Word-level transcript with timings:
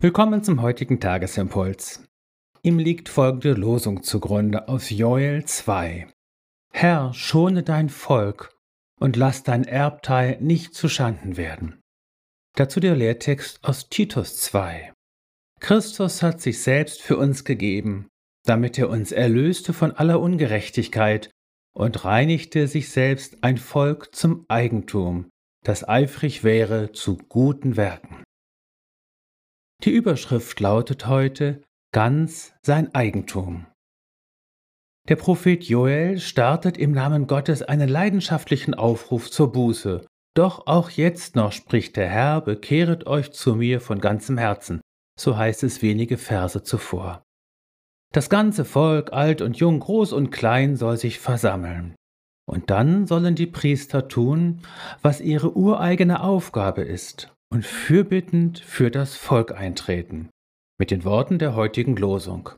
Willkommen 0.00 0.44
zum 0.44 0.62
heutigen 0.62 1.00
Tagesimpuls. 1.00 2.04
Ihm 2.62 2.78
liegt 2.78 3.08
folgende 3.08 3.54
Losung 3.54 4.04
zugrunde 4.04 4.68
aus 4.68 4.90
Joel 4.90 5.44
2. 5.44 6.06
Herr, 6.72 7.12
schone 7.14 7.64
dein 7.64 7.88
Volk 7.88 8.56
und 9.00 9.16
lass 9.16 9.42
dein 9.42 9.64
Erbteil 9.64 10.38
nicht 10.40 10.72
zu 10.72 10.88
Schanden 10.88 11.36
werden. 11.36 11.80
Dazu 12.54 12.78
der 12.78 12.94
Lehrtext 12.94 13.64
aus 13.64 13.88
Titus 13.88 14.36
2. 14.36 14.92
Christus 15.58 16.22
hat 16.22 16.40
sich 16.40 16.62
selbst 16.62 17.02
für 17.02 17.16
uns 17.16 17.42
gegeben, 17.42 18.06
damit 18.44 18.78
er 18.78 18.90
uns 18.90 19.10
erlöste 19.10 19.72
von 19.72 19.90
aller 19.90 20.20
Ungerechtigkeit 20.20 21.32
und 21.74 22.04
reinigte 22.04 22.68
sich 22.68 22.90
selbst 22.90 23.42
ein 23.42 23.58
Volk 23.58 24.14
zum 24.14 24.44
Eigentum, 24.46 25.28
das 25.64 25.88
eifrig 25.88 26.44
wäre 26.44 26.92
zu 26.92 27.16
guten 27.16 27.76
Werken. 27.76 28.17
Die 29.84 29.90
Überschrift 29.90 30.58
lautet 30.58 31.06
heute 31.06 31.62
Ganz 31.92 32.52
sein 32.62 32.94
Eigentum. 32.96 33.66
Der 35.08 35.14
Prophet 35.14 35.62
Joel 35.64 36.18
startet 36.18 36.76
im 36.76 36.90
Namen 36.90 37.28
Gottes 37.28 37.62
einen 37.62 37.88
leidenschaftlichen 37.88 38.74
Aufruf 38.74 39.30
zur 39.30 39.52
Buße. 39.52 40.04
Doch 40.34 40.66
auch 40.66 40.90
jetzt 40.90 41.36
noch 41.36 41.52
spricht 41.52 41.96
der 41.96 42.08
Herr, 42.08 42.40
bekehret 42.40 43.06
euch 43.06 43.30
zu 43.30 43.54
mir 43.54 43.80
von 43.80 44.00
ganzem 44.00 44.36
Herzen, 44.36 44.80
so 45.18 45.36
heißt 45.36 45.62
es 45.62 45.80
wenige 45.80 46.18
Verse 46.18 46.62
zuvor. 46.62 47.22
Das 48.12 48.28
ganze 48.28 48.64
Volk, 48.64 49.12
alt 49.12 49.42
und 49.42 49.58
jung, 49.58 49.78
groß 49.78 50.12
und 50.12 50.30
klein, 50.30 50.76
soll 50.76 50.96
sich 50.96 51.20
versammeln. 51.20 51.94
Und 52.46 52.70
dann 52.70 53.06
sollen 53.06 53.34
die 53.34 53.46
Priester 53.46 54.08
tun, 54.08 54.62
was 55.02 55.20
ihre 55.20 55.56
ureigene 55.56 56.22
Aufgabe 56.22 56.82
ist, 56.82 57.32
und 57.50 57.64
fürbittend 57.64 58.58
für 58.58 58.90
das 58.90 59.16
Volk 59.16 59.52
eintreten, 59.52 60.30
mit 60.78 60.90
den 60.90 61.04
Worten 61.04 61.38
der 61.38 61.54
heutigen 61.54 61.96
Losung. 61.96 62.50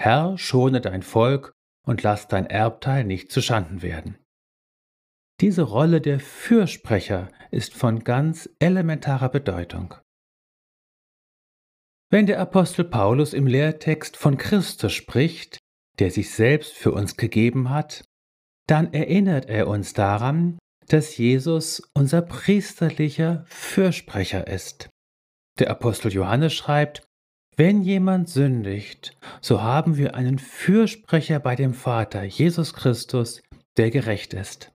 Herr, 0.00 0.38
schone 0.38 0.80
dein 0.80 1.02
Volk 1.02 1.52
und 1.86 2.02
lass 2.02 2.28
dein 2.28 2.46
Erbteil 2.46 3.04
nicht 3.04 3.30
zu 3.30 3.42
Schanden 3.42 3.82
werden. 3.82 4.18
Diese 5.40 5.62
Rolle 5.62 6.00
der 6.00 6.20
Fürsprecher 6.20 7.28
ist 7.50 7.74
von 7.74 8.04
ganz 8.04 8.48
elementarer 8.58 9.30
Bedeutung. 9.30 9.94
Wenn 12.10 12.26
der 12.26 12.40
Apostel 12.40 12.84
Paulus 12.84 13.32
im 13.32 13.46
Lehrtext 13.46 14.16
von 14.16 14.36
Christus 14.36 14.92
spricht, 14.92 15.58
der 15.98 16.10
sich 16.10 16.30
selbst 16.34 16.72
für 16.72 16.92
uns 16.92 17.16
gegeben 17.16 17.70
hat, 17.70 18.04
dann 18.66 18.92
erinnert 18.92 19.46
er 19.48 19.68
uns 19.68 19.92
daran, 19.92 20.58
dass 20.90 21.16
Jesus 21.16 21.82
unser 21.94 22.20
priesterlicher 22.20 23.44
Fürsprecher 23.46 24.48
ist. 24.48 24.90
Der 25.60 25.70
Apostel 25.70 26.12
Johannes 26.12 26.52
schreibt, 26.52 27.04
wenn 27.56 27.82
jemand 27.82 28.28
sündigt, 28.28 29.16
so 29.40 29.62
haben 29.62 29.96
wir 29.96 30.16
einen 30.16 30.38
Fürsprecher 30.38 31.38
bei 31.38 31.54
dem 31.54 31.74
Vater, 31.74 32.24
Jesus 32.24 32.74
Christus, 32.74 33.40
der 33.76 33.90
gerecht 33.90 34.34
ist. 34.34 34.72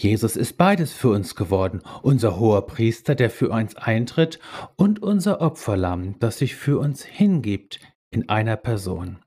Jesus 0.00 0.34
ist 0.34 0.56
beides 0.56 0.92
für 0.92 1.10
uns 1.10 1.36
geworden, 1.36 1.82
unser 2.02 2.40
hoher 2.40 2.66
Priester, 2.66 3.14
der 3.14 3.30
für 3.30 3.50
uns 3.50 3.76
eintritt, 3.76 4.40
und 4.76 5.02
unser 5.02 5.40
Opferlamm, 5.40 6.18
das 6.18 6.38
sich 6.38 6.56
für 6.56 6.78
uns 6.78 7.04
hingibt 7.04 7.80
in 8.10 8.28
einer 8.28 8.56
Person. 8.56 9.22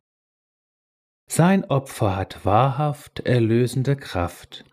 Sein 1.30 1.64
Opfer 1.66 2.18
hat 2.18 2.44
wahrhaft 2.44 3.22
erlösende 3.22 3.96
Kraft 3.96 4.66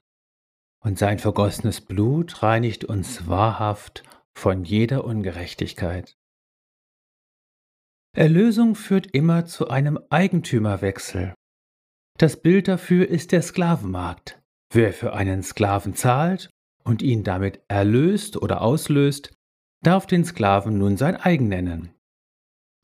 und 0.83 0.99
sein 0.99 1.19
vergossenes 1.19 1.81
Blut 1.81 2.43
reinigt 2.43 2.85
uns 2.85 3.29
wahrhaft 3.29 4.03
von 4.35 4.65
jeder 4.65 5.05
Ungerechtigkeit. 5.05 6.17
Erlösung 8.17 8.75
führt 8.75 9.09
immer 9.13 9.47
zu 9.47 9.69
einem 9.69 9.99
Eigentümerwechsel. 10.11 11.35
Das 12.19 12.41
Bild 12.43 12.67
dafür 12.67 13.09
ist 13.09 13.33
der 13.33 13.43
Sklavenmarkt. 13.43 14.43
Wer 14.73 14.93
für 14.93 15.13
einen 15.13 15.43
Sklaven 15.43 15.95
zahlt 15.95 16.51
und 16.85 17.03
ihn 17.03 17.25
damit 17.25 17.63
erlöst 17.69 18.37
oder 18.37 18.63
auslöst, 18.63 19.33
darf 19.83 20.07
den 20.07 20.25
Sklaven 20.25 20.79
nun 20.79 20.97
sein 20.97 21.17
eigen 21.17 21.49
nennen. 21.49 21.95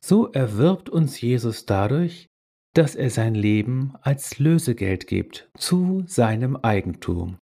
So 0.03 0.31
erwirbt 0.31 0.89
uns 0.89 1.19
Jesus 1.19 1.65
dadurch, 1.65 2.27
dass 2.73 2.95
er 2.95 3.09
sein 3.09 3.35
Leben 3.35 3.95
als 4.01 4.39
Lösegeld 4.39 5.07
gibt 5.07 5.49
zu 5.57 6.03
seinem 6.07 6.55
Eigentum. 6.55 7.37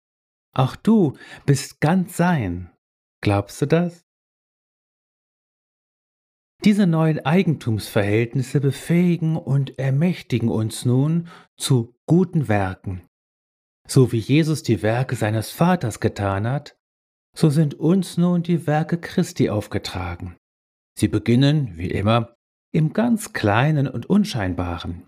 Auch 0.55 0.77
du 0.77 1.17
bist 1.47 1.81
ganz 1.81 2.17
sein. 2.17 2.71
Glaubst 3.21 3.61
du 3.61 3.67
das? 3.67 4.05
Diese 6.65 6.87
neuen 6.87 7.25
Eigentumsverhältnisse 7.27 8.61
befähigen 8.61 9.37
und 9.37 9.79
ermächtigen 9.79 10.49
uns 10.49 10.85
nun 10.85 11.29
zu 11.59 11.95
guten 12.07 12.49
Werken. 12.49 13.03
So 13.87 14.13
wie 14.13 14.19
Jesus 14.19 14.63
die 14.63 14.83
Werke 14.83 15.17
seines 15.17 15.51
Vaters 15.51 16.01
getan 16.01 16.49
hat, 16.49 16.79
so 17.37 17.51
sind 17.51 17.75
uns 17.75 18.17
nun 18.17 18.43
die 18.43 18.67
Werke 18.67 18.99
Christi 18.99 19.51
aufgetragen. 19.51 20.37
Sie 20.97 21.09
beginnen, 21.09 21.77
wie 21.77 21.91
immer, 21.91 22.35
im 22.73 22.93
ganz 22.93 23.33
Kleinen 23.33 23.89
und 23.89 24.07
Unscheinbaren. 24.07 25.07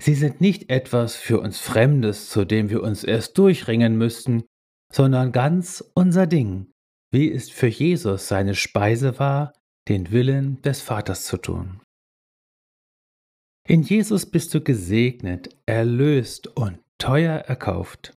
Sie 0.00 0.14
sind 0.14 0.40
nicht 0.40 0.70
etwas 0.70 1.16
für 1.16 1.40
uns 1.40 1.58
Fremdes, 1.58 2.30
zu 2.30 2.44
dem 2.44 2.70
wir 2.70 2.82
uns 2.82 3.04
erst 3.04 3.36
durchringen 3.38 3.96
müssten, 3.96 4.44
sondern 4.92 5.32
ganz 5.32 5.84
unser 5.94 6.26
Ding, 6.26 6.72
wie 7.10 7.30
es 7.30 7.50
für 7.50 7.68
Jesus 7.68 8.28
seine 8.28 8.54
Speise 8.54 9.18
war, 9.18 9.52
den 9.88 10.10
Willen 10.10 10.60
des 10.62 10.80
Vaters 10.80 11.24
zu 11.24 11.36
tun. 11.38 11.80
In 13.66 13.82
Jesus 13.82 14.26
bist 14.26 14.54
du 14.54 14.62
gesegnet, 14.62 15.50
erlöst 15.66 16.46
und 16.56 16.78
teuer 16.98 17.36
erkauft. 17.36 18.14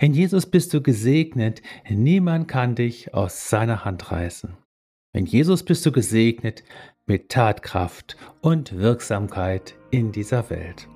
In 0.00 0.14
Jesus 0.14 0.46
bist 0.46 0.72
du 0.72 0.80
gesegnet, 0.80 1.60
niemand 1.88 2.48
kann 2.48 2.74
dich 2.74 3.12
aus 3.12 3.50
seiner 3.50 3.84
Hand 3.84 4.10
reißen. 4.10 4.56
In 5.12 5.26
Jesus 5.26 5.64
bist 5.64 5.84
du 5.84 5.92
gesegnet 5.92 6.62
mit 7.06 7.30
Tatkraft 7.30 8.16
und 8.40 8.78
Wirksamkeit 8.78 9.74
in 9.90 10.12
dieser 10.12 10.48
Welt. 10.50 10.88